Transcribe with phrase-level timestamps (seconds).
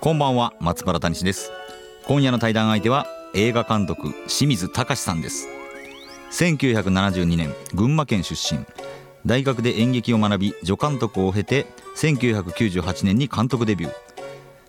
[0.00, 1.50] こんばんは松原谷です。
[2.06, 5.48] 今夜の対談相手は映画監督清水隆さんです。
[6.30, 8.64] 1972年群馬県出身。
[9.24, 13.92] 大学で演劇を学び助監督を経て1998年に監督デビュー。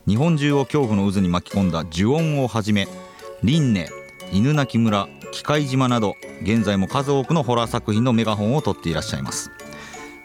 [0.08, 2.88] 日本中を恐怖の渦に巻き込んだ「呪音」をはじめ
[3.44, 3.89] 「輪廻」
[4.31, 9.52] 「犬鳴村」「機械島」など現在も数多くのホラー作品のメガホンを取っていらっしゃいます。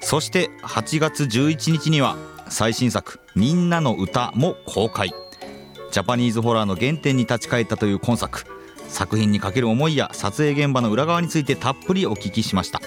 [0.01, 2.17] そして8月11日には
[2.53, 5.11] 最新作「みんなの歌も公開。
[5.91, 8.45] ジャパニーズホラーの原点に立ち返ったという今作。
[8.89, 12.83] 作品にかける思いや撮影現場の裏側についてたっぷりお聞きしました。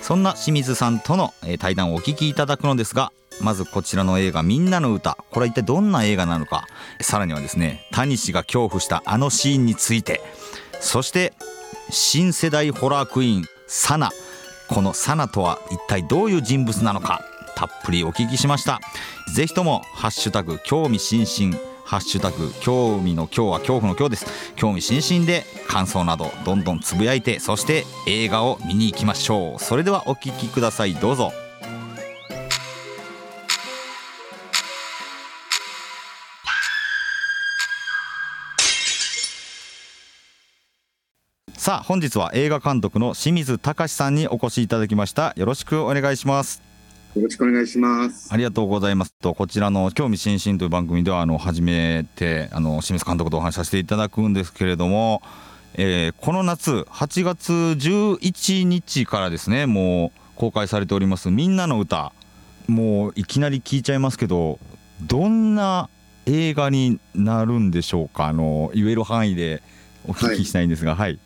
[0.00, 5.18] そんな清水さんとの対談をお聞きいただくのですがまずこちらの映画「みんなの歌。
[5.30, 6.66] これは一体どんな映画なのか。
[7.02, 10.22] さらにはですね谷氏が恐怖したあのシーンについて。
[10.80, 11.34] そして
[11.90, 14.10] 新世代ホラークイーンサナ。
[14.68, 17.20] このサナとは一体どういう人物なのか。
[17.56, 18.80] たっぷりお聞きしました。
[19.34, 21.58] ぜひともハッシュタグ興味津々。
[21.84, 24.54] ハッシュタグ興味の今日は恐怖の今日です。
[24.56, 29.62] 興味津々で感想などどんどんつぶやいてそして映画を見に行きましょう。
[29.62, 30.94] それではお聞きください。
[30.94, 31.32] どうぞ。
[41.56, 45.32] さあ本日は映画監督の清水隆さんにお越しいただきました。
[45.36, 46.75] よろしくお願いします。
[47.16, 48.28] よろしくお願いします。
[48.30, 49.14] ありがとうございます。
[49.14, 55.22] とこちらの興味津々という番組ではあの初めてあの清水監督とお話しさせていただくんですけれども、
[55.74, 62.12] えー、この夏8月11日からですねもう公開されておりますみんなの歌。
[62.68, 64.58] もういきなり聞いちゃいますけど
[65.00, 65.88] どんな
[66.26, 68.26] 映画になるんでしょうか？
[68.26, 69.62] あの言える範囲で
[70.06, 71.20] お聞きしたいんですがはい、はい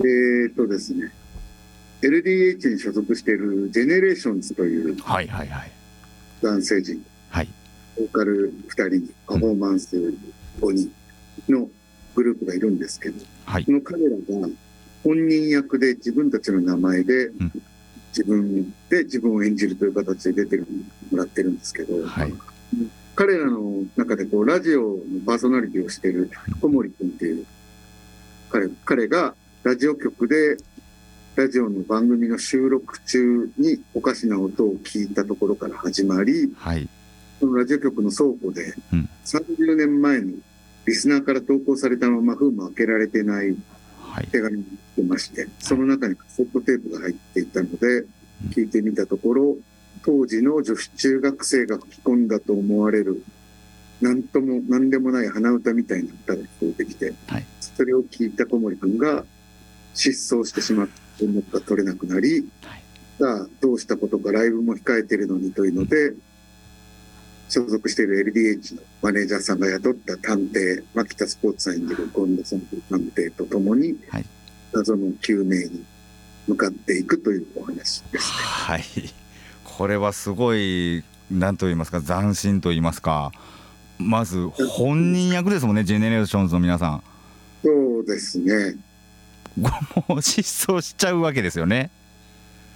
[0.00, 1.12] えー、っとですね
[2.02, 4.92] LDH に所属している GENERATIONS とい。
[4.92, 4.96] う
[6.42, 7.48] 男性陣、はい、
[7.96, 9.96] ボーカル2人にパフォーマンス
[10.60, 10.92] 5人
[11.48, 11.68] の
[12.14, 14.48] グループがいるんですけど、はい、その彼らが
[15.04, 17.30] 本人役で自分たちの名前で
[18.10, 20.64] 自分で自分を演じるという形で出て
[21.10, 22.34] もらってるんですけど、はい、
[23.14, 27.46] 彼らの中でこうラジオのパーソナリティをしている小森君っていう
[28.50, 30.56] 彼彼がラジオ局で
[31.38, 36.88] ラジオの番組の収録中におかしな音を聞いたところから始まり、はい、
[37.38, 38.74] そのラジオ局の倉庫で
[39.24, 40.40] 30年前に
[40.84, 43.54] リスナーから投稿されたまま封も開けられてない
[44.32, 48.04] 手紙が来てまして、はい、その中にカセットテープが入っていたので、
[48.50, 49.56] 聞いてみたところ
[50.04, 53.22] 当時の女子中学生が吹き込んだと思われる
[54.00, 59.24] 何とも何でもない鼻歌みたいな歌が聞こえてきて、はい、それを聞いた小森君が
[59.94, 62.48] 失踪してしまって連絡が取れなくなり、
[63.20, 66.14] はい、どうしたことかライブも控えてるのにというので、
[67.48, 74.24] 所属している LDH のマネージャーさんが雇った探偵牧田スポーツさん演じる権田さんという探偵とともに、はい、
[74.72, 75.84] 謎の究明に
[76.46, 78.38] 向かっていくというお話ですね。
[78.42, 78.82] はい。
[79.64, 83.32] これはすごい何と言いますか斬新と言いますか
[83.98, 87.02] まず本人役ですもんね GENERATIONSの皆さん。
[87.62, 88.76] そうですね
[89.60, 91.90] もう失踪しちゃうわけですよね。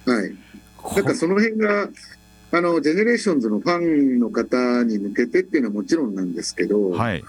[0.05, 0.35] はい。
[0.95, 1.89] なんかその辺が、
[2.51, 7.23] あの、ジェネレーションズのファンの方に向けてっていうのはもちろんなんですけど、はい。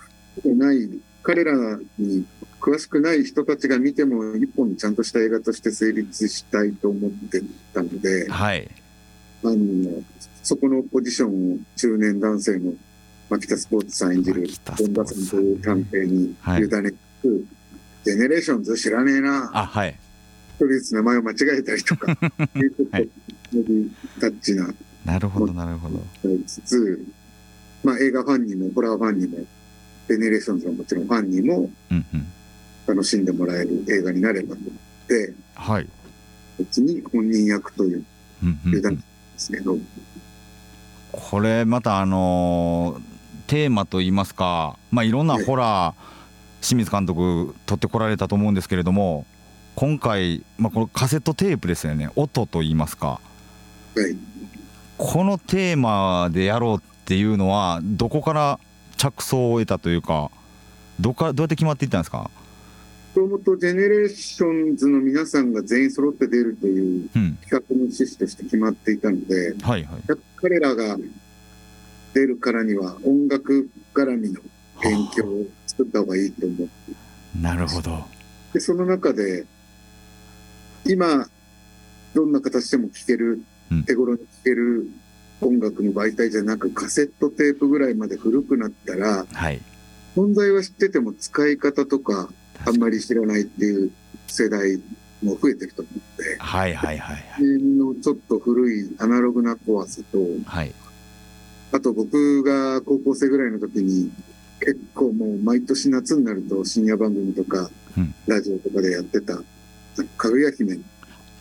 [0.45, 0.91] ない
[1.23, 1.53] 彼ら
[1.99, 2.27] に
[2.61, 7.43] 詳しくない人たちが見ても一本ちゃんとした映画として成立したいと思って
[7.73, 8.69] たので、はい。
[9.45, 10.03] あの、
[10.43, 12.73] そこのポジションを中年男性の
[13.31, 16.95] マキタスポーツさん演じる権田さんという探偵に委ねて、はい
[18.05, 19.51] GENERATIONS知らねえな。
[19.53, 19.97] あ、はい。
[20.59, 22.13] とりあえず名前を間違えたりとか、
[22.55, 22.91] いうちょっと、
[24.21, 24.73] タッチな。
[25.05, 26.03] なるほど、なるほど。
[26.47, 27.05] つつ、
[27.83, 29.39] まあ映画ファンにも、ホラーファンにも、
[30.09, 31.71] GENERATIONSはもちろんファンにも、
[32.87, 34.73] 楽しんでもらえる映画になればと思っ
[35.09, 35.89] て、はい。
[36.59, 38.05] 別に本人役という、
[38.67, 39.03] いうだけで
[39.37, 39.79] すけど。
[41.11, 45.95] これまたあのー、テーマといいますか、まあ、いろんなホラー、
[46.65, 49.27] 清水監督撮ってこられたと思うんですけれども
[49.77, 52.11] 今回、まあ、このカセットテープですよね。
[52.17, 53.21] 音といいますか、
[53.97, 54.17] はい、
[54.97, 58.59] このテーマでやろうっっていうのはどこから
[58.97, 60.31] 着想を得たというか
[60.99, 62.31] どかどうやって決まっていったんですか？
[63.15, 70.03] もともと GENERATIONS の皆さんが全員揃って出るという企画の趣旨として決まっていたので、うんはいはい、
[70.37, 70.97] 彼らが
[72.15, 74.41] 出るからには音楽絡みの
[74.83, 75.45] 勉強を
[75.77, 76.71] 作った方がいいと思って。
[77.41, 78.05] なるほど。
[78.53, 79.45] でその中で
[80.87, 81.29] 今
[82.15, 83.43] どんな形でも聴ける、
[83.87, 84.87] 手頃に聴ける
[85.41, 89.61] 音楽の媒体じゃなくカセットテープぐらいまで古くなったら、はい、
[90.17, 92.29] 存在は知ってても使い方とか
[92.65, 93.91] あんまり知らないっていう
[94.29, 94.81] 世代
[95.23, 97.43] も増えてると思って、はいはいはい、はい。
[97.43, 100.73] のちょっと古いアナログな怖さと、はい、
[101.73, 104.13] あと僕が高校生ぐらいの時に
[104.65, 109.37] 結構もう毎年夏になると深夜番組とか、うん、ラジオとかでやってた。
[110.17, 110.79] かぐや姫。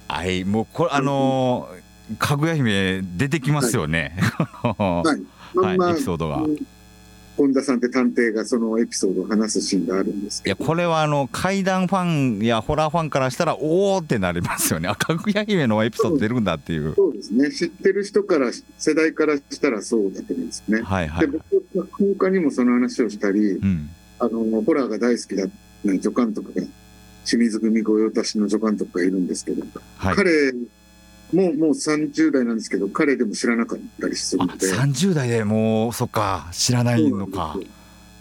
[0.10, 5.22] はいもうこれあのー、かぐや姫出てきますよね、はい、はい。
[5.78, 6.44] まあ、エピソードが。
[7.36, 14.88] 本田さんって探偵がそのエピソードを話すシーンがあるんですいやこれはあの怪談ファンやホラーファンからしたらおおってなりますよね。
[14.88, 16.94] あかぐや姫のエピソード出るんだっていう。
[16.96, 17.52] そうですね。
[17.52, 20.82] 知ってる人から世代からしたらそうだと思うんですね。
[20.82, 21.86] はいはい、で僕は
[22.18, 23.90] 他にもその話をしたり、うん、
[24.20, 25.48] あのホラーが大好きだ
[26.02, 26.66] 助監督が
[27.26, 29.64] 清水組御用達の助監督がいるんですけど、
[29.98, 30.54] はい、彼
[31.34, 34.68] もうもう30代なんですけど彼でも知らなかったりするので。
[34.68, 37.58] 30代でもうそっか知らないのか。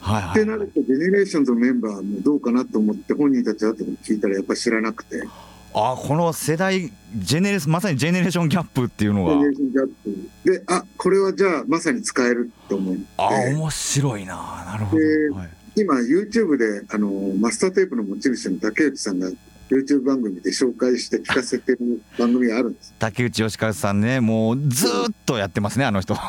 [0.00, 5.22] はいはい、ってなるとジェネレーションズのメンバーもどうかなと思って本人たち後で聞いたらやっぱり知らなくて。
[5.74, 9.32] あこの世代ジェネレまさにジェネレーションギャップっていうのが。
[9.32, 9.90] ジェネレーションギャッ
[10.44, 13.02] プであこれはじゃあまさに使えると思って。
[13.16, 14.64] あ面白いな。
[14.66, 19.30] なるほど、はい、今 YouTube であのマスターテープの持ち主の竹内さんが
[19.72, 22.94] YouTube 番組で紹介して聞かせてる番組があるんです。
[22.98, 24.90] 竹内義和さんねもうずっ
[25.24, 26.14] とやってますねあの人。
[26.14, 26.20] や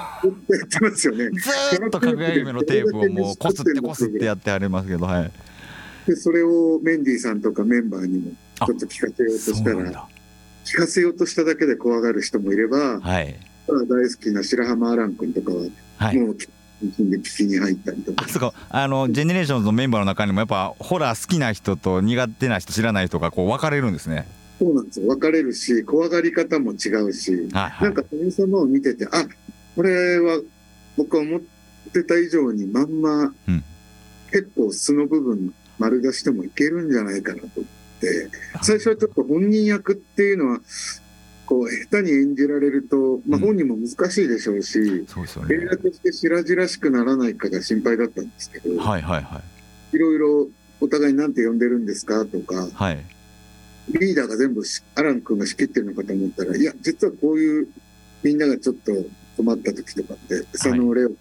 [0.66, 1.30] ってますよね。
[1.31, 1.50] ず
[1.86, 5.31] っとかぐや姫のテープをもうこすってこすってやってありますけどはい。
[6.07, 8.31] でそれをメンディーさんとかメンバーにも
[8.66, 10.07] ちょっと聞かせようとしたら
[10.66, 13.36] 聞かせようとしただけで怖がる人もいれば、はい、
[13.68, 15.63] 大好きな白浜アラン君とかは、
[15.98, 16.48] はい、もうで
[16.88, 18.25] 聞きに入ったりとか。
[18.25, 24.27] あそうあの GENERATIONS のメンバーの中にもやっぱホラー好きな人と苦手な人知らない人がこう分かれるんですね。
[24.59, 25.07] そうなんですよ。
[25.07, 29.25] 分かれるし怖がり方も違うし、はいはい、なんか神様を見ててあ
[29.75, 30.39] これは
[30.97, 31.41] 僕は思っ
[31.91, 33.63] てた以上にまんま、うん、
[34.31, 37.74] 結構素の部分丸出してもいけるんじゃないかなと思って。
[38.62, 40.59] 最初はちょっと本人役っていうのは
[41.53, 49.41] こう下手に演じられると、まあ、本人も難しいでしょうし、うんそうですよね、映画として白々しくならないかが心配だったんですけど、はいはいは
[49.94, 50.47] い、いろいろ
[50.81, 53.05] お互いなんて呼んでるんですかとか、はい、
[53.89, 54.63] リーダーが全部
[54.95, 57.67] アラン君が仕切ってるのかと思ったらいや実はこういう
[58.23, 58.91] みんながちょっと
[59.38, 61.11] 困った時とかって佐野レオ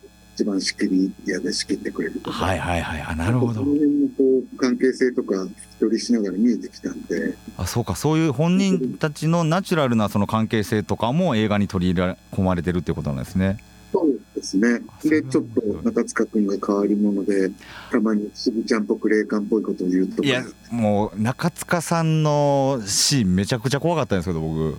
[0.43, 3.55] 一番仕切り屋で仕切ってくれるとか、はいはいはい、あなるほど。
[3.55, 7.37] その辺のこう関係性とか聞き取りしながら見えてきたんで。
[7.56, 13.59] あそうか、そういう本人たちのナチュラルなその関係性とかも映画に取り入れ込まれてるってことなんですね。
[13.93, 14.81] そうですね。
[15.05, 17.50] で、ちょっと中塚君が変わり者で、
[17.93, 24.77] たまにすぐちゃんっぽく霊感っぽいことを言うといや、もう中塚さんのシーンめちゃくちゃ怖かったんですけど、僕。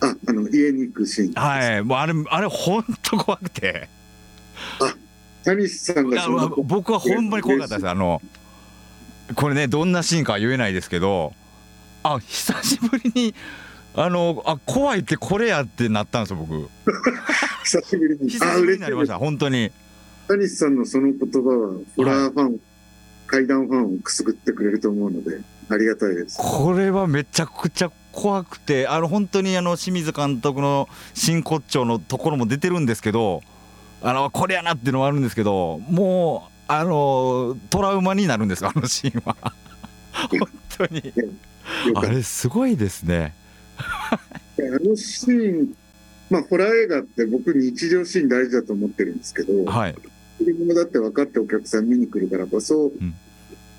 [0.00, 1.32] あ、あの家に行くシーン。
[1.34, 3.88] はい、もうあれ、あれ本当怖くて。
[5.44, 7.88] あ谷さんが僕はほんまに怖かったです。
[7.88, 8.22] あの
[9.34, 11.32] これねどんなシーンかは言えないですけど
[12.02, 13.34] あ久しぶりに
[13.94, 16.68] あのあ怖いってこれやってなったんですよ僕。
[17.64, 18.28] 久しぶりに。
[18.28, 19.70] 久しぶりになりました本当に。
[20.28, 22.60] 谷さんのその言葉はホラーファン、はい、
[23.26, 26.38] 怪談ファンをくすぐってくれると思うのでありがたいです。
[26.38, 33.42] これはめちゃくちゃ怖くてあの本当にあの清水監督の真骨頂のところも出てるんですけど
[34.02, 39.36] あのこれやなっていうのはあるんですけどもうあのトラウマになるんですあのシーンは。
[40.12, 41.12] 本当に。
[41.94, 43.34] あれすごいですね。
[43.78, 44.18] あ
[44.58, 45.76] のシーン
[46.30, 49.92] まあホラー映画って僕日常シーン大事だと思ってるんですけど、はい、
[50.40, 53.14] 売り物だって分かってお客さん見に来るからこそ、うん、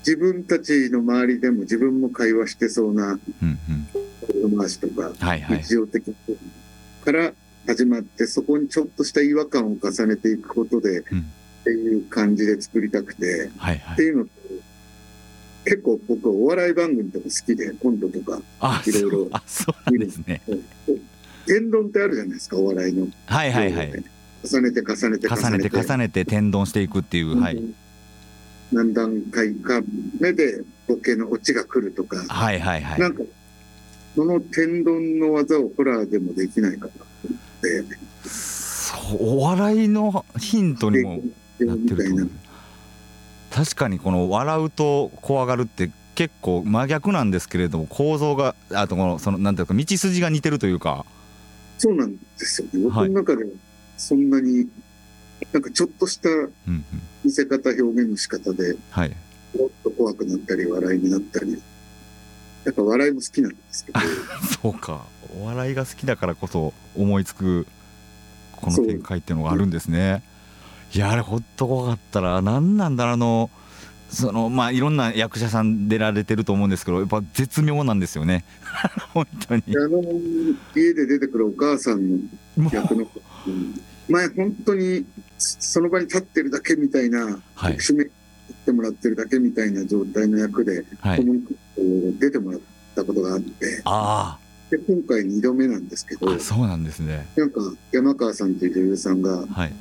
[0.00, 3.18] 自分たちの周りでも自分も会話してそうな
[4.42, 6.14] 子回しとか、はいはい、日常的
[7.04, 7.32] から
[7.66, 11.22] 始まってそこにちょっとした違和感を重ねていくことで、うん、っ
[11.64, 14.30] ていう感じで作りたくて、はいはい、っていうのと
[15.64, 18.40] 結構僕お笑い番組とか好きでコントとか
[18.86, 20.40] いろいろあそうなんですね。
[21.46, 23.08] 天丼ってあるじゃないですかお笑いの。
[23.26, 24.04] はいはいはい。
[24.44, 25.76] 重ねて重ねて重ねて。
[25.76, 27.60] 重ねて天丼していくっていう、はい、
[28.72, 29.82] 何段階か
[30.20, 32.24] 目でボケのオチが来るとか。
[32.28, 33.00] はいはいはい。
[33.00, 33.22] なんか
[34.14, 36.92] その天丼の技をホラーでもできないかな
[37.66, 37.96] って
[39.18, 41.20] お笑いのヒントにも
[41.60, 42.28] なってる
[43.50, 43.56] と？
[43.56, 51.04] 確かにこの笑うと怖がるって結構真逆なんですけれども構造があとこのそのなんていうか道筋が似てるというか。
[51.78, 52.84] そうなんですよね。
[52.84, 53.50] 僕の中では
[53.98, 54.66] そんなに、
[55.52, 56.28] なんかちょっとした
[57.22, 59.14] 見せ方表現の仕方で、はい、
[59.58, 61.62] もっと怖くなったり笑いになったり
[62.66, 64.00] やっぱ笑いも好きなんですけど。
[64.62, 65.06] そうか。
[65.40, 67.66] お笑いが好きだからこそ思いつく
[68.52, 70.22] この展開っていうのがあるんですね。
[70.94, 73.50] いやあれほっと怖かったら何なんだろうあの
[74.08, 78.44] そのまあいろんな役者さん出られてると思うんですけどやっぱ絶妙なんですよね。
[79.12, 79.62] 本当に。
[79.68, 80.02] あの
[80.74, 82.20] 家で出てくるお母さん
[82.56, 83.06] の役の
[84.08, 85.04] 前本当に
[85.38, 88.08] その場に立ってるだけみたいな、はい、締めっ
[88.66, 91.24] てもらってるだけみたいな状態の役で、はい、
[92.18, 92.60] 出てもらっ
[92.94, 94.38] たことがあってあ
[94.70, 97.24] で今回2度目なんですけどそうなんですね。
[97.36, 97.60] なんか
[97.92, 99.72] 山川さんという女優さんが、はい、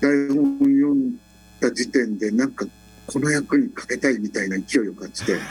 [0.00, 1.16] 台本読ん
[1.58, 2.66] だ時点でなんか
[3.06, 5.36] この役にかけたいみたいな勢いを感じて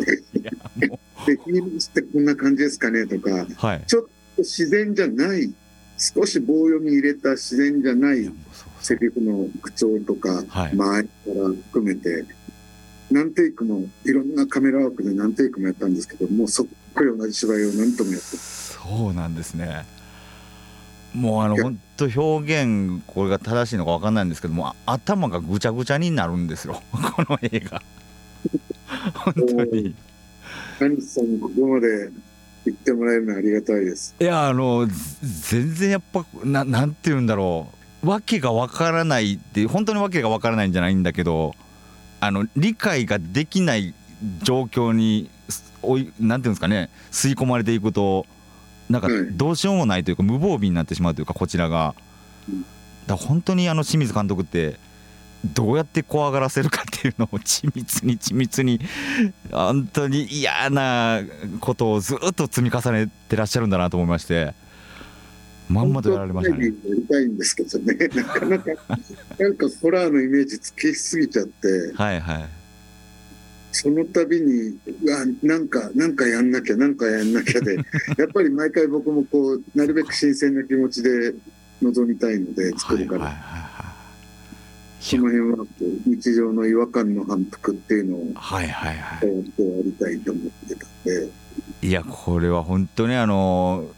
[1.26, 5.52] で「君ってこんな感じですかね?」とか、はい、ちょっと自然じゃない
[5.98, 8.32] 少し棒読み入れた自然じゃない
[8.80, 12.24] セリフの口調とか、はい、周りから含めて
[13.10, 19.84] 何テイクもいろんなカメラワークで何テイクもやったんですけどもうそっくり同じ芝居を何ともやってそうなんですね。
[21.14, 26.82] もうあの本当表現これが正しいのか分かんないんですけども頭がぐちゃぐちゃになるんですよ。
[26.92, 27.82] この映画。
[29.14, 29.94] 本当に。
[30.78, 32.10] 何さんにここまで
[32.64, 34.14] 言ってもらえるのはありがたいです。
[34.20, 34.88] いやあの
[35.50, 41.54] 全然やっぱななんて言うんだろう訳が分からないって本当に訳が分からないんじゃないんだけど
[42.20, 43.94] あの理解ができない
[44.42, 45.30] 状況に
[45.82, 48.26] おいなんていうんですかね吸い込まれていくと
[48.88, 51.94] なんかどうしようもないというか無防備になってしまうというかこちらが。
[53.06, 54.78] だ本当にあの清水監督って
[55.44, 58.80] どうやって怖がらせるかっていうのを緻密に緻密に
[59.50, 61.20] 本当に嫌な
[61.60, 64.54] ことをずっと積み重ねてらっしゃるんだなと思いまして
[65.70, 66.66] まんまとやられましたね。
[66.66, 67.94] やりたいんですけどね。
[68.12, 68.70] なかなか
[69.38, 71.92] なんかホラーのイメージつきすぎちゃって。
[71.94, 72.48] はいはい。
[73.72, 77.76] その度にうわなんかなんかやんなきゃなんかやんなきゃで。
[78.18, 81.34] やっぱり毎回僕もこうなるべく新鮮な気持ちで
[81.80, 83.26] 臨みたいので作るから。
[83.26, 83.70] はいはいはい
[85.00, 85.64] その辺は
[86.04, 89.28] 日常の違和感の反復っていうのをはいはいはい。
[89.28, 89.32] や
[89.82, 91.28] りたいと思ってたんで。
[91.82, 93.88] いやこれは本当にあの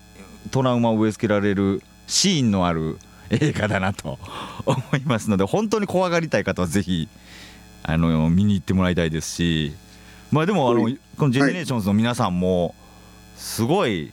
[0.51, 2.99] トラウマを植え付けられるシーンのある
[3.31, 4.19] 映画だなと
[4.67, 7.09] 思いますので本当に怖がりたい方はぜひ
[7.83, 9.73] あの見に行ってもらいたいですし
[10.31, 12.75] まあでもあの、この GENERATIONS の皆さんも
[13.37, 14.13] すごい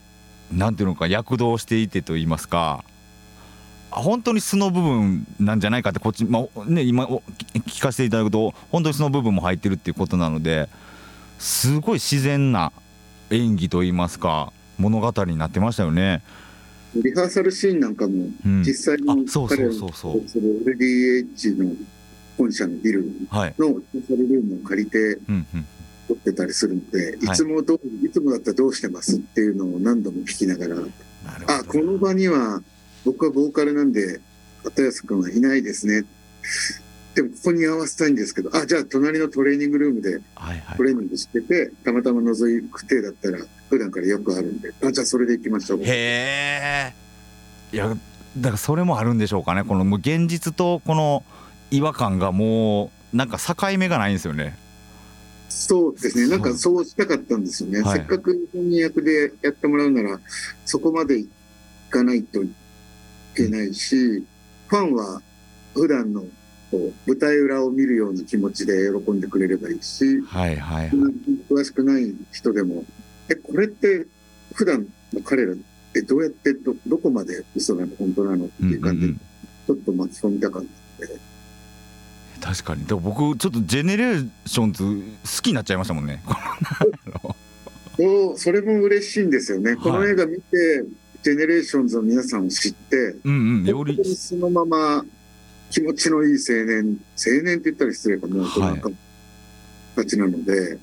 [0.52, 2.84] なんていうのか躍動していてと言いますか
[3.92, 10.70] 本当に素の部分なんじゃないかってこっち、まあね、今聞かせていただくと本当に素の部分も入ってるっていうことなので
[11.40, 12.72] すごい自然な
[13.32, 16.24] 演技といいますか物語になってましたよね。
[16.96, 18.30] リハーサルシーンなんかも
[18.66, 19.06] 実際に
[19.48, 21.76] 彼らの LDH の
[22.36, 25.20] 本社のビルのリハーサルルームを借りて
[26.08, 27.30] 撮ってたりするので、い。
[27.36, 30.78] つもどいつもだったらどうしてますっていうのを何度も聞きながら
[31.48, 32.64] あこの場には
[33.06, 34.20] 僕はボーカルなんで
[34.64, 36.06] 片安君はいないですね
[37.20, 40.22] でもここに合わせたいんですけどあじゃあ隣のトレーニングルームで
[40.78, 44.72] トレーニングしてて、たまたま覗くてだったら普段からよくあるんで。
[44.82, 45.80] あじゃあそれでいきましょう。
[45.82, 46.94] へえ。
[47.74, 47.90] いや
[48.38, 49.66] だからそれもあるんでしょうかね。
[49.66, 51.26] このもう現実とこの
[51.72, 54.58] 違和感がもうなんか境目がないんですよね。
[55.50, 56.30] そうですね。
[56.30, 60.20] なんかそうしたかったんですよね、はい、せっかく本人役でやってもらうなら
[60.64, 61.30] そこまでい
[61.90, 62.40] かないと
[63.36, 64.26] けないし、
[64.68, 65.22] ファンは
[65.74, 66.24] 普段の
[66.72, 70.92] こう舞台裏を見るような気持ちで喜んでくれればいいし、はいはい、はい、
[71.50, 72.86] 詳しくない人でも、
[73.30, 74.06] え、これって
[74.54, 75.56] 普段の彼らっ
[75.94, 80.64] てどうやってど、どこまで嘘なの、本当なのっていう感じで、ちょっと巻き込みたかっ
[81.00, 81.20] たので。
[82.42, 82.86] 確かに。
[82.86, 86.24] でも僕、ちょっとジェネレーションズ好きになっちゃいましたもんね。
[87.98, 89.76] そう、それも嬉しいんですよね。
[89.76, 90.86] この映画見て、
[91.22, 95.06] GENERATIONSの皆さんを知って、うんうん、よりそのまま
[95.70, 98.92] 気持ちのいい青年青年って言ったら失礼かも大人
[99.96, 100.78] たちなので、はい、例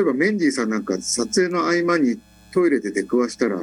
[0.00, 2.18] えばメンディーさんなんか撮影の合間に
[2.52, 3.60] トイレで出くわしたら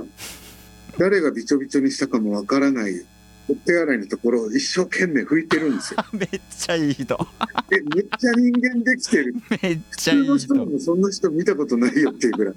[0.97, 3.05] 誰がびちょびちょにしたかもわからない
[3.47, 6.03] お手洗いのところを一生懸命拭いてるんですよ。
[6.13, 7.27] めっちゃいい人。
[7.71, 9.35] え、めっちゃ人間できてる。
[9.61, 10.33] めっちゃいい人。
[10.33, 12.55] 普通の人もそんな人見たことないよっていうぐらい。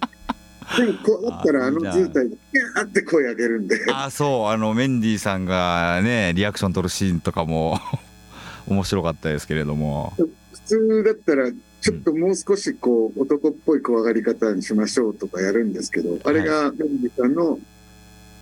[0.77, 3.77] でもこうだったらあの図体でギャーって声上げるんで。
[3.93, 4.11] あ。
[4.11, 7.79] そうあのメンディーさんがねリアクション取るシーンとかも
[8.67, 10.13] 面白かったですけれども。
[10.17, 10.31] 普
[10.67, 17.59] 通だったらちょっともう少しこう男っぽい怖がり方にしましょうとかやるんですけど、あれがメンディーさんの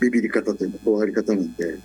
[0.01, 1.79] ビビり方というか怖がり方なんで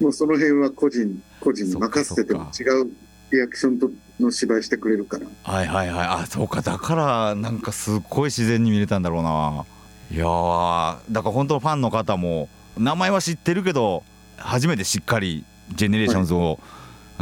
[0.00, 2.90] もうその辺は個人個人に任せてても違う
[3.32, 5.26] リアクションとの芝居してくれるから。
[5.44, 6.06] はいはいはい。
[6.06, 6.62] あそうか。
[6.62, 9.64] だからなんかすっごい自然に見れたんだろうな
[10.10, 14.02] いやだから本当のファンの方も名前は知ってるけど
[14.36, 16.58] 初めてしっかり GENERATIONS を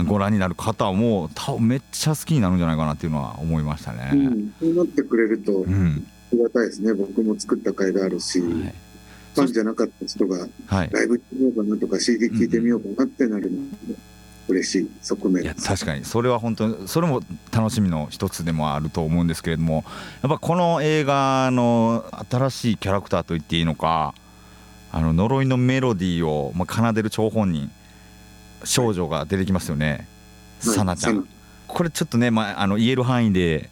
[0.06, 4.10] ご覧になる方も多分めっちゃ好きになるんじゃないかなっていうのは思いましたね。
[4.14, 5.70] うん、そうなってくれるとあ
[6.32, 8.50] りがたいですね、僕も作った甲斐があるし、はい、
[9.34, 13.94] ファンじゃなかった人がライブ行ってみようかなとか CD 聴いてみようかなってなるので。
[14.48, 15.42] 嬉しい側面。
[15.44, 16.04] いや確かに。
[16.04, 19.84] それは本当にそれも楽しみの一つでもあると思うんですけれども
[20.22, 24.14] やっぱこの映画の新しいキャラクターと言っていいのか
[24.90, 27.70] あの呪いのメロディーを、まあ、奏でる張本人
[28.64, 30.08] 少女が出てきますよね、
[30.64, 31.28] はい、さなちゃん。
[31.66, 33.68] これちょっとね、まあ、あの言える範囲で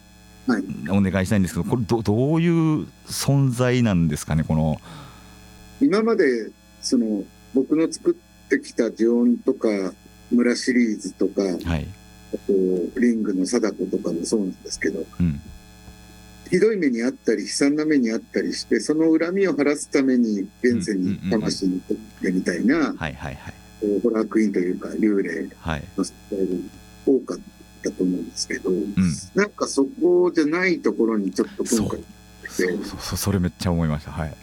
[0.89, 4.79] お願いしたいんですけどこれどどういう存在なんですかねこの。
[5.81, 9.67] 今までその僕の作ってきた呪音とか
[10.31, 11.87] 村シリーズとか、はい、
[12.33, 12.53] あと
[12.99, 15.41] リングの貞子とかもそうなんですけど、うん、
[16.49, 25.49] ひどい目にあったり悲惨な目にあったりしてその恨みを晴らすために現世に魂に取ってみたいなホラークイーンというか幽霊
[25.97, 26.45] の世界が
[27.05, 27.37] 多かっ
[27.83, 28.93] たと思うんですけど、うん、
[29.35, 32.03] なんかそこじゃないところにちょっと今回
[32.49, 32.85] そう。
[32.85, 34.11] そうそれめっちゃ思いました。
[34.11, 34.33] はい。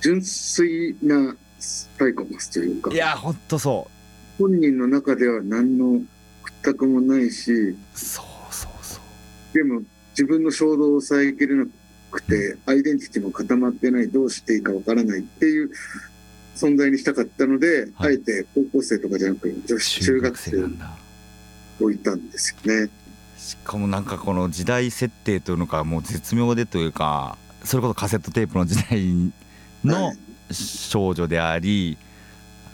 [0.00, 2.92] 純粋なサイコパスというか。
[2.92, 3.97] いやほんとそう
[4.38, 6.00] 本人の中では何の
[6.42, 9.00] 屈託もないしそうそうそ
[9.52, 9.54] う。
[9.54, 11.66] でも自分の衝動を抑えきれな
[12.10, 15.70] くてアイデンティティも固まってないどうしていいかわからないっていう
[16.56, 20.68] 存在にしたかったので、はい、あえて高校生とかじゃなく女子中学生を
[21.80, 22.90] 置いたんですよね。
[23.36, 29.32] しかもなんかこの時代設定というのかもう絶妙でというかそれこそカセットテープの時代
[29.84, 30.12] の
[30.50, 31.96] 少女であり、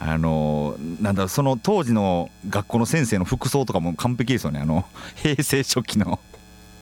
[0.06, 4.84] あのなんだその当時の学校の先生の服装とかも完璧ですよねあの
[5.16, 6.20] 平成初期の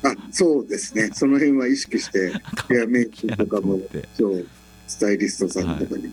[0.03, 2.33] あそうですねその辺は意識して
[2.69, 3.79] ヘアメイクとかも
[4.15, 4.45] そう
[4.89, 6.11] スタイリストさんとかに、は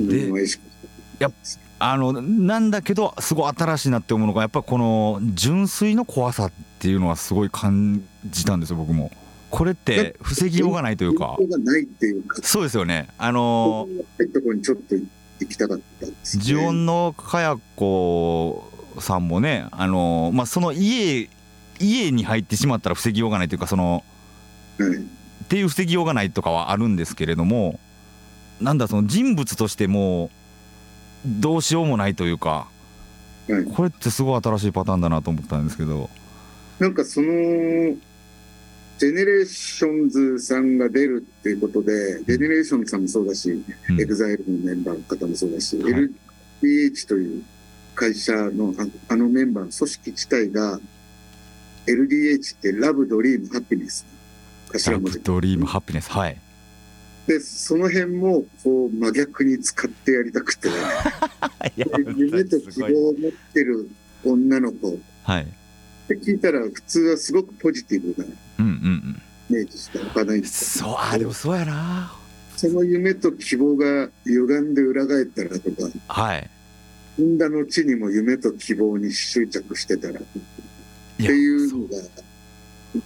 [0.00, 0.44] い、で
[1.20, 1.30] や
[1.78, 9.12] あのなんだけどすごい新しいなって思うのがやっぱこの純粋の怖さっていうのはすごい感じたんですよ僕も。
[9.50, 11.38] これって防ぎようがないというか。
[12.42, 13.08] そうですよね。
[13.16, 14.26] あのー、
[14.90, 15.02] 行
[15.46, 18.70] きたかったんです、ね、ジオンのかや子
[19.00, 21.28] さんもねあのまあその家
[21.80, 24.04] 家に入ってしまったら防ぎようがないというかその、
[24.78, 25.10] うん、
[25.44, 27.78] っていう防ぎようがないとかはあるんですけれども
[28.60, 30.30] なんだその人物としても
[31.24, 32.68] どうしようもないというか、
[33.48, 36.10] はい、これってすごい新しいパターンだなと思ったんですけど。
[36.78, 37.96] なんかその
[38.98, 46.10] GENERATIONSさんが出るっていうことで、 GENERATIONSさんもそうだし、うん、 EXILE のメンバーの方もそうだし、はい、
[46.62, 47.44] LDH という
[47.94, 48.74] 会社の
[49.08, 50.80] あのメンバーの組織自体が、
[51.86, 54.04] LDH ってラブ、ドリーム、ハピネス。
[54.72, 55.18] 頭文字。
[55.18, 56.10] ラブ、ドリーム、ハピネス。
[56.10, 56.36] はい。
[57.28, 60.68] で、その辺も、こう、真逆に使ってやりたくて、
[62.16, 63.88] 夢と希望を持ってる
[64.24, 64.98] 女の子。
[65.22, 65.42] はい。
[65.42, 65.46] っ
[66.08, 68.28] て聞いたら、普通はすごくポジティブな。
[68.58, 69.22] うんうんうん。
[69.50, 72.12] イメージしておかないそうあでもそうやな。
[72.56, 75.88] その夢と希望が歪んで裏返ったらとか。
[76.08, 76.50] はい。
[77.16, 80.20] 産んだ後にも夢と希望に執着してたら。
[80.20, 80.22] っ
[81.16, 82.02] ていうのが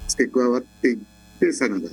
[0.06, 0.98] 付け加わっていっ
[1.40, 1.88] てさなが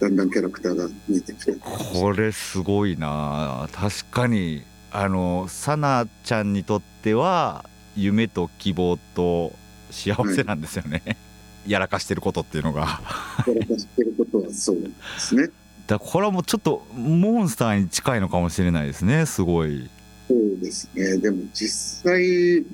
[0.00, 3.68] だんだんキャラクターが見えてきてこれすごいな。
[3.72, 7.64] 確かにあのさなちゃんにとっては
[7.96, 9.52] 夢と希望と
[9.90, 11.16] 幸せなんですよね、はい
[11.66, 13.00] やらかしてることっていうのが。
[13.46, 15.48] やらかしてることはそうですね。
[15.86, 19.90] だこれはもうちょっとモンスターに近いのかもしれないですねすごい。
[20.28, 21.18] そうですね。
[21.18, 22.64] でも実際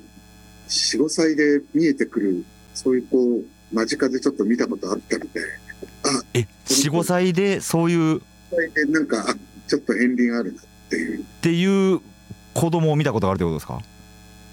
[0.67, 3.43] 45歳で見えてくるそういうこう
[3.75, 5.29] 間近でちょっと見たことあったので
[6.03, 8.21] あえ45歳でそういう
[8.75, 9.35] でなんかあ
[9.67, 11.19] ちょっと片鱗あるなっていう。
[11.21, 12.01] っていう
[12.53, 13.81] 子供を見たことがあるってことですか？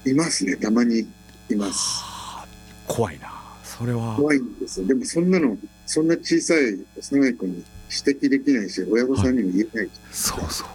[0.07, 0.57] いますね。
[0.57, 1.07] たまに
[1.51, 2.03] います。
[2.87, 3.36] 怖いな
[3.77, 4.17] それは。
[4.17, 4.87] 怖いんですよ。
[4.87, 7.65] でもそんなのそんな小さい幼い子に
[8.07, 10.69] 指摘できないし親御さんにも言えない、はい、そうそう。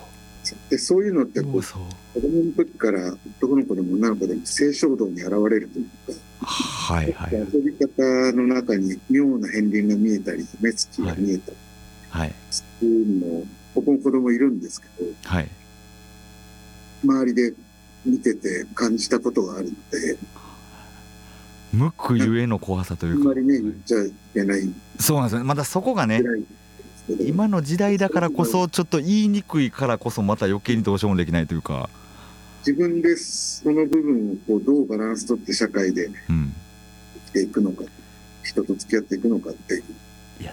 [0.70, 8.02] でそういうのってこう子供の時から男の子でも女の子でも性衝動に現れるというか、はいはい、遊び方
[8.36, 11.58] の中に妙な片鱗が見えたり目つきが見えたり、
[12.10, 12.34] はい、っ
[12.82, 15.50] にも僕も子供いるんですけど、はい、
[17.04, 17.54] 周りで
[18.06, 20.18] 見てて感じたことがあるので
[21.74, 23.32] 無垢ゆえの怖さというか。
[23.32, 24.70] あんまりね言っちゃいけない。
[25.00, 26.22] そうなんですよまたそこがね
[27.20, 31.90] 今の時代だからこそちょっと言いにくいからこそまた余計にどうしようもできないというか。
[32.60, 36.50] 自分でその部分をこうどうバランスとって社会で生
[37.26, 37.88] きていくのか、うん、
[38.44, 39.84] 人と付き合っていくのかっていう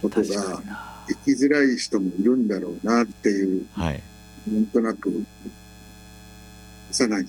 [0.01, 0.63] ことが
[1.07, 4.03] 生きづらい人もいるんだろうなっていう、はい、
[4.51, 5.23] なんとなく
[6.91, 7.29] さらに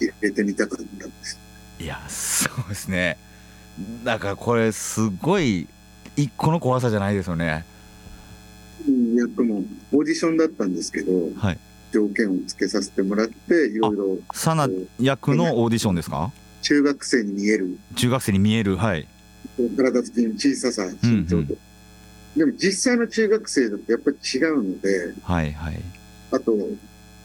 [0.00, 1.38] 入れてみたかったんです
[1.80, 3.16] いやそうですね。
[4.04, 5.66] だからこれすごい
[6.14, 7.64] 一個の怖さじゃないですよね。
[9.16, 11.58] 役もオーディションだったんですけど、はい、
[11.92, 14.68] 条件をつけさせてもらっていろいろサナ
[15.00, 16.30] 役のオーディションですか？
[16.60, 17.78] 中学生に見える。
[17.96, 19.08] 中学生に見えるはい。
[19.76, 21.48] 体つきの小ささ身長と、うんうん、
[22.36, 25.80] でも実際の中学生だとやっぱり違うのではいはい。
[26.32, 26.52] あと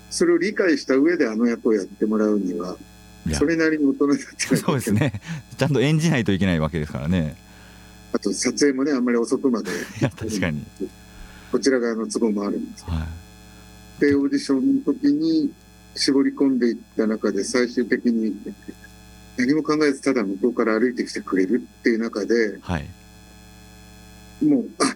[0.09, 2.77] それを理解した上であの役をやってもらうには
[3.33, 5.21] それなりに大人だってそうですね。
[5.57, 7.35] ちゃんと演じないといけないわけですからね。
[8.13, 9.71] あと撮影もねあんまり遅くまで。
[9.71, 10.63] いや確かに。
[11.51, 13.07] こちら側の都合もあるんです、は
[13.97, 15.53] い、でオーディションの時に
[15.95, 18.35] 絞り込んでいった中で最終的に
[19.37, 22.89] 何も考えずただ向こうから歩いてきてくれるっていう中で、はい、
[24.43, 24.95] もうあ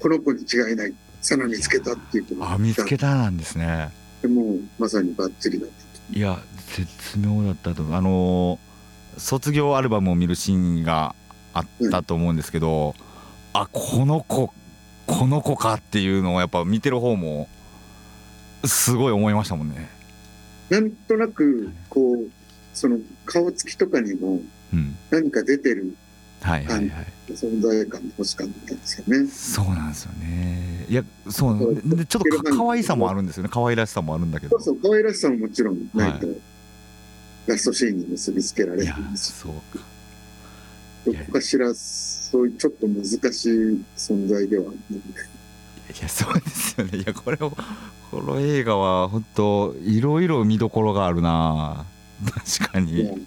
[0.00, 0.94] この子に違いない。
[1.22, 3.90] さな見つけたっていうあ見つけたなんですね。
[4.22, 6.38] でもまさにバッチリだったいや
[6.76, 8.58] 絶妙だったとあの
[9.16, 11.14] 卒業アルバムを見るシーンが
[11.52, 12.94] あったと思うんですけど、
[13.54, 14.52] うん、あこの子
[15.06, 17.48] この子かっていうのをやっぱ見てる方も
[18.64, 19.88] すごい思いましたもんね。
[20.68, 22.28] なんとなくこう
[22.72, 24.40] その顔つきとかにも
[25.10, 25.96] 何か出てる
[26.40, 26.88] はいはいはい、
[27.28, 29.28] 存在感欲しかったんですよね。
[29.28, 30.86] そうなんですよね。
[30.88, 33.50] いや、そうでちょっとか可愛さもあるんですよね。
[33.52, 34.58] 可愛らしさもあるんだけど。
[34.58, 36.36] そうそう、可愛らしさももちろんないと、はい、
[37.46, 39.84] ラストシーンに結びつけられるんですそうか。
[41.06, 44.96] どこかしらそういうちょっと難しい存在ではある。
[44.96, 46.98] いやそうですよね。
[46.98, 47.50] いやこれを
[48.10, 51.84] この映画は本当いろいろ見どころがあるな。
[52.58, 53.26] 確かに。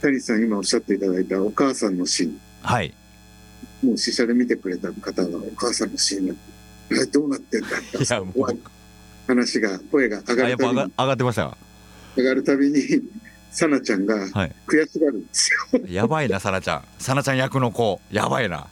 [0.00, 2.40] 谷さん今おっしゃっていただいたお母さんのシーン。
[2.62, 2.94] はい。
[3.82, 8.60] もう試写で見てくれた方がお母さんのシーンが、どうなってんだっていやもう
[9.26, 10.74] 話が、声が上がるたびに。
[10.74, 11.56] 上がってました
[12.16, 12.82] 上がるたびに、
[13.50, 14.26] さなちゃんが
[14.66, 15.80] 悔しがるんですよ。
[15.80, 16.84] はい、やばいな、さなちゃん。
[16.98, 18.66] さなちゃん役の子、やばいな。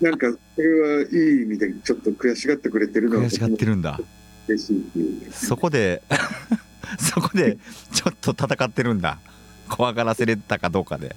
[0.00, 3.98] なんか、それはいい意味でちょっと悔しがってくれてるの悔しがってるんだ。
[4.48, 4.84] 嬉しい
[5.32, 6.02] そこで
[6.98, 7.58] そこで
[7.92, 9.18] ちょっと戦ってるんだ。
[9.68, 11.16] 怖がらせれたかどうかで。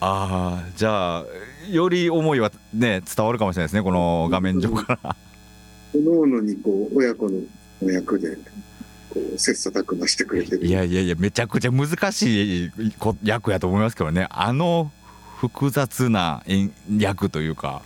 [0.00, 1.24] ああじゃあ
[1.68, 5.16] より思いはね伝わるかもしれないですねこの画面上から。
[5.94, 7.40] おのおのにこう親子の
[7.90, 8.36] 役で
[9.10, 10.64] こう切磋琢磨してくれてる。
[10.64, 12.72] いやいやいやめちゃくちゃ難しい
[13.24, 14.28] 役やと思いますけどね。
[14.30, 14.92] あの
[15.38, 16.44] 複雑な
[16.96, 17.82] 役というか。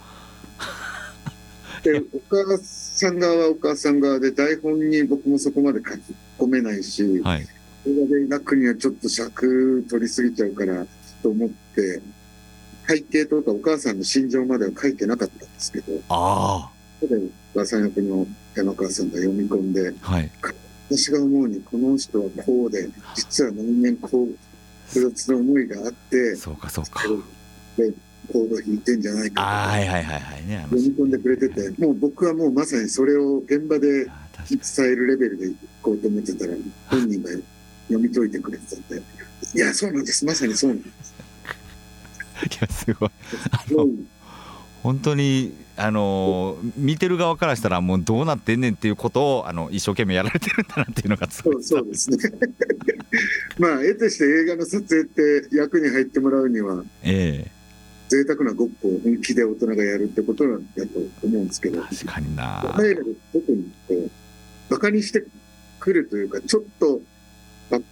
[1.82, 6.00] でお母さん側はお母さん側で台本に僕もそこまで書き
[6.38, 7.46] 込めないし、はい
[7.86, 10.86] 映画で描くにはちょっと尺取りすぎちゃうから
[11.22, 12.02] と思って
[12.88, 16.70] 背景とかお母さんの心情までは書いてなかったんですけどあ
[17.02, 17.06] あ。
[17.06, 20.30] でお母さん役の山川さんが読み込んで、はい、
[20.88, 24.28] 私が思うにこの人はこうで実は年々こう
[24.88, 27.02] 複雑な思いがあってそうかそうか。
[27.76, 27.92] で
[28.32, 34.06] コード弾いてんじゃないかはいはいはいはいね読み込んでくれててもう僕はもうまさにそれを現場で
[34.48, 36.52] 伝えるレベルでいこうと思ってたら
[36.88, 37.30] 本人が
[37.88, 39.02] 読み解いてくれてたんで、
[39.54, 41.14] いや、そうなんです、まさにそうなんです。
[42.44, 43.10] いや、すごい。
[43.50, 43.86] あの、
[44.82, 52.18] 本当に、あの見てる側からしたら、もうどうなってんねんっていうことを、あの一生懸命やられてるんだなっていうのがそうそうですね。
[53.58, 57.62] まあ、絵として映画の撮影って役に入ってもらうには、ええ
[58.12, 62.62] 贅沢なごっこを本気で大人がやるってことなんだと思うんですけど、確かにな。
[63.32, 64.10] 特にこう、
[64.70, 65.24] バカにして
[65.80, 67.00] くるというか、ちょっと、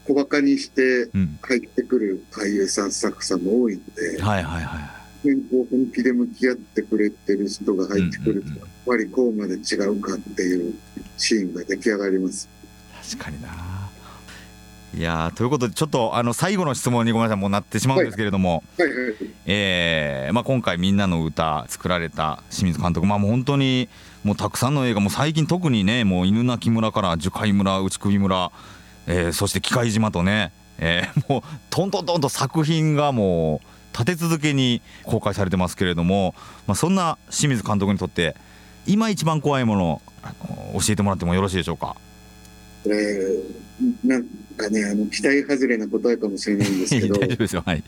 [0.07, 1.11] 小バカにして
[1.43, 5.01] 入ってくる俳優さん、スタッフさんも多いので、はいはいはい。
[5.23, 10.75] 本気で向き合ってくれてる人が入ってくると、やっぱりこうまで違うかっていう
[11.17, 12.49] シーンが出来上がります。
[13.13, 13.71] 確かにな。
[14.93, 19.15] いやということでちょっとあの最後の質問にごめんなさいもうなってしまうんですけれども、はいはいはい、
[19.47, 23.89] えー、まあ、今回「みんなの歌作られた清水監督、まあ、もう本当に
[24.25, 28.51] もうたくさんの映画も最近特にねもう犬鳴村から樹海村内首村
[29.07, 36.35] えー、そして機械島とね、えー、 もうトントントンと作品がもう立て続けに公開されてますけれども、
[36.67, 38.37] まあ、そんな清水監督にとって
[38.87, 41.97] 今一番怖いものあの教えてもらってもよろしいでしょうか？
[42.87, 43.43] えー、
[44.05, 44.25] なん
[44.57, 47.63] かねあの期待外れな答えかもしれないんですけど 大丈夫ですよ。
[47.67, 47.83] はい。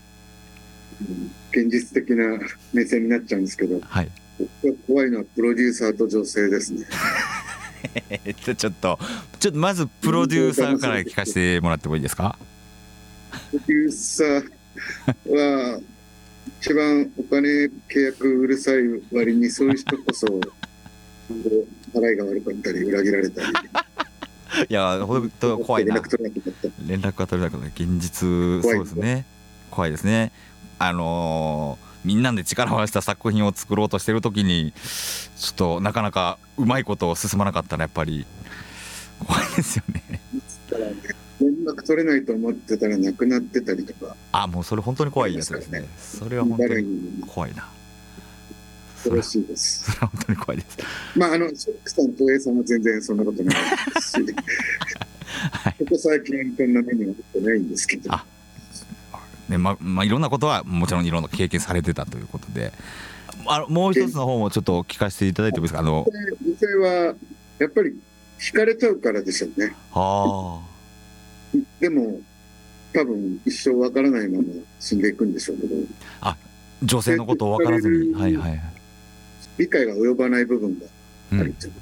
[1.51, 2.39] 現実的な
[2.73, 6.81] 目線になっちゃうんですけど、はい、僕が怖いのはプロデューサーと女性ですね。
[6.81, 6.95] えっと
[8.57, 8.99] ちょっと
[9.39, 12.37] ちょっとまずプロデューサーから聞かせてもらってもいいですか？
[13.51, 15.79] プロデューサーは
[16.61, 18.75] 一番お金契約うるさい
[19.11, 20.27] 割にそういう人こそ
[21.93, 23.47] 払いが悪かったり裏切られたり。
[24.69, 25.95] いや本当怖いな。
[25.95, 27.83] 連絡が取れなくなった。
[27.83, 29.25] 現実そうですね。
[29.71, 30.31] 怖いですね。
[30.79, 34.73] あのーみんなで力を合わせた作品を作ろうとしてる時に
[35.37, 38.25] ちょっとなかなかうまいこと進まなかったらやっぱり
[39.25, 40.21] 怖いですよね。
[41.41, 44.15] 連絡取れないと思ってたらなくなってたりとか。
[44.31, 45.87] あもうそれ本当に怖いやつですね。
[45.97, 47.67] それは本当に怖いな。
[48.95, 49.91] 恐ろしいです。
[49.91, 50.77] それは本当に怖いです。
[51.15, 54.15] まああのショックさんと A さんは全然そんなことないですし、
[55.51, 58.13] はい、ここ最近こんな目にはってないんですけど。
[58.13, 58.25] あ
[59.49, 62.71] ねままあ、いろんなことはもちろんいろんな経験されてたということで
[63.47, 65.79] あもう一つの方もちょっと聞かせていただいてもいいですか？
[65.79, 66.05] あの。
[66.45, 67.15] 女性は
[67.59, 67.99] やっぱり
[68.39, 69.75] 惹かれちゃうからでしょうね。
[69.93, 70.59] あ。
[71.79, 72.19] でも
[72.93, 74.45] 多分一生わからないまま
[74.79, 75.75] 死んでいくんでしょうけど。
[76.21, 76.37] あ
[76.83, 78.61] 女性のことを分からずに、はいはい、
[79.57, 80.89] 理解が及ばない部分がある
[81.31, 81.67] じゃないです。
[81.69, 81.73] か、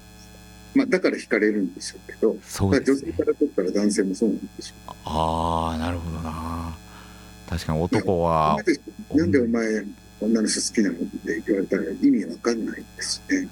[0.76, 2.36] うん、まあ、だから惹かれるんでしょうけど。
[2.44, 4.96] そう、ね、女性から取ったら男性もそうなんでしょう。
[5.06, 6.78] ああなるほどな。
[7.50, 8.58] 確かに男は
[9.14, 9.86] なんでお前
[10.22, 10.96] 女の人好きなの？
[10.96, 13.48] って言われたら意味わかんないですね。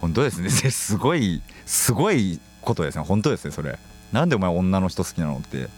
[0.00, 0.50] 本当ですね。
[0.70, 3.04] すごいすごいことですね。
[3.04, 3.78] 本当ですねそれ。
[4.12, 5.68] なんでお前女の人好きなのって。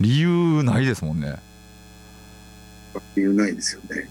[0.00, 1.36] 理由ないですもんね。
[3.14, 4.08] 理由ないですよね。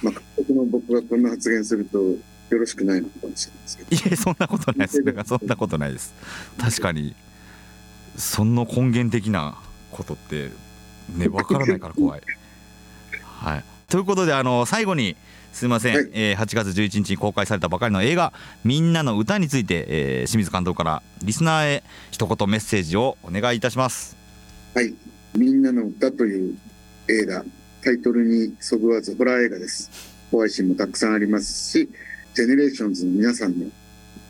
[0.00, 2.18] まあ僕の僕がこんな発言するとよ
[2.50, 4.08] ろしくないのかもしれないですけど。
[4.08, 5.02] いやそんなことないです。
[5.26, 6.14] そんなことないです。
[6.56, 7.16] 確かに
[8.16, 9.58] その根源的な
[9.90, 10.50] ことって
[11.08, 12.22] ね分からないから怖い。
[13.22, 15.16] はい、ということであの最後に
[15.50, 24.14] すみません、はい、えー、8月11日に公開されたばかりの映画「ミンナのウタ」について、えー、清水監督からリスナーへ一言メッセージをお願いいたします。
[24.74, 26.58] はい「ミンナのウタ」という
[27.08, 27.42] 映画
[27.82, 29.90] タイトルにそぐわずホラー映画です。
[30.30, 31.88] 怖いシーンもたくさんありますし
[32.34, 33.66] GENERATIONS の皆さんの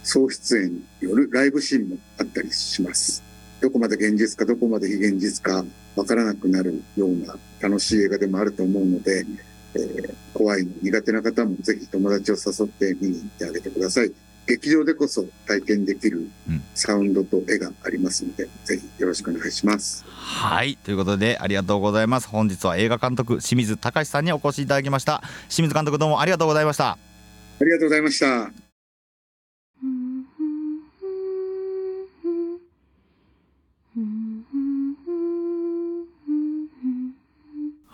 [0.05, 3.27] 総出演によるライブシーンもあったりします。
[3.61, 5.64] どこまで現実かどこまで非現実か
[5.97, 9.27] わからなくなるような楽しい映画でもあると思うので、
[9.75, 14.12] えー、怖いの苦手な方もぜひ友達を誘って見に行ってあげてください。
[14.47, 16.27] 劇場でこそ体験できる
[16.75, 20.07] サウンドと絵がありますので、うん、ぜひよろしくお願いします。
[20.09, 22.29] はいということでありがとうございます。
[22.29, 25.23] 本日は映画監督清水隆さんにお越しいただきました。
[25.49, 26.92] 清水監督どうもありがとうございました。
[26.92, 28.67] ありがとうございました。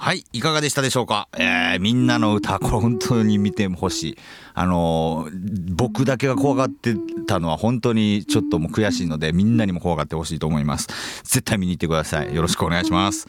[0.05, 4.19] はいいかがでしたでしょうか、えー、みんなの歌これ本当に見てほしい。
[4.53, 6.95] あのー、僕だけが怖がって
[7.27, 10.89] たのは本当にちょっともう悔しいのでみんなにも怖がってほしいと思います。
[11.23, 12.35] 絶対見に行ってください。
[12.35, 13.29] よろしくお願いします。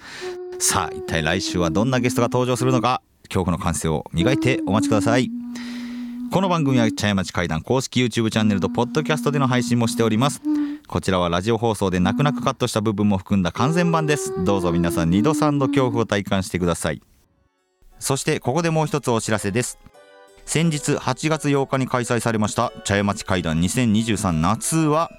[0.60, 5.32] さあ一体来週はどんなゲストが登場するのか恐怖の感性を磨いてお待ちください。
[6.30, 10.42] この番組は茶屋町会談公式 YouTube チャンネルとポッドキャストでの配信もしております。
[10.88, 14.44] こちらはラジオ放送で泣く泣くカットした部分も含んだ完全版です。
[14.44, 17.02] どうぞ皆さん2度3度恐怖を体感してください。
[18.00, 19.80] そしてここでもう一つお知らせです。
[20.46, 25.10] 先日8月8日に開催されました茶屋町会談2023夏は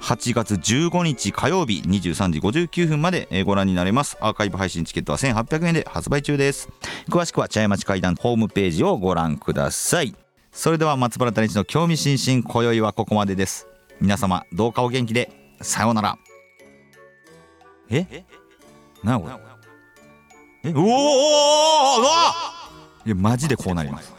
[0.00, 4.16] 8月15日火曜日23時59分までご覧になれます。
[4.20, 6.68] アーカイブ配信チケットは1800円で発売中です。
[7.08, 10.14] 詳しくは茶屋町会談ホームページをご覧ください。
[10.52, 13.66] それでは松原谷一の興味津々今宵はここまでです
[14.00, 15.30] 皆様どうかお元気で
[15.60, 16.18] さようなら。
[17.88, 18.24] え？
[19.02, 19.28] なお
[20.64, 20.72] え？
[20.74, 20.86] おおお
[22.00, 22.02] お
[23.06, 24.12] いやマジでこうなります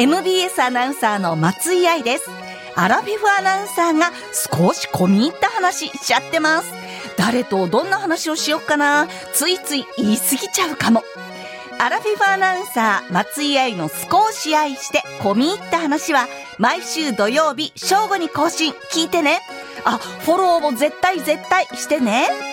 [0.00, 2.30] MBS アナウンサーの松井愛です。
[2.74, 6.72] アラフィフアナウンサーが少し込み入った話しちゃってます。
[7.18, 11.02] 誰とどんな話をしよっかなついつい言い過ぎちゃうかも。
[11.78, 19.40] アラフィフアナウンサー松井愛の少し愛して込み入った話は毎週土曜日正午に更新聞いてね
[19.84, 22.49] あフォローも絶対絶対してね